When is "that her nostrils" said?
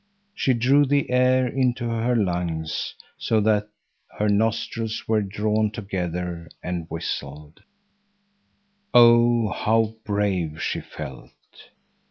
3.41-5.07